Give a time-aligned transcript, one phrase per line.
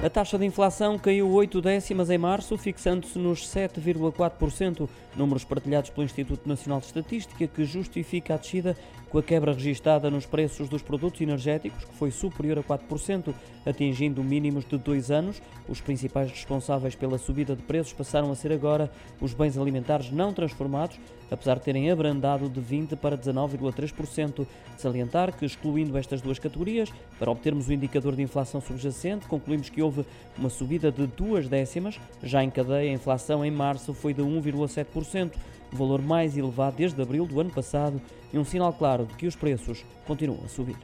[0.00, 6.04] A taxa de inflação caiu 8 décimas em março, fixando-se nos 7,4%, números partilhados pelo
[6.04, 8.76] Instituto Nacional de Estatística, que justifica a descida
[9.10, 13.34] com a quebra registada nos preços dos produtos energéticos, que foi superior a 4%,
[13.64, 15.40] atingindo mínimos de dois anos.
[15.68, 20.32] Os principais responsáveis pela subida de preços passaram a ser agora os bens alimentares não
[20.32, 20.98] transformados,
[21.30, 24.46] apesar de terem abrandado de 20% para 19,3%.
[24.76, 29.82] Salientar que, excluindo estas duas categorias, para obtermos o indicador de inflação subjacente, concluímos que
[29.82, 30.04] houve
[30.36, 31.98] uma subida de duas décimas.
[32.22, 35.32] Já em cadeia, a inflação em março foi de 1,7%,
[35.72, 38.00] o valor mais elevado desde abril do ano passado
[38.32, 40.76] e um sinal claro de que os preços continuam a subir.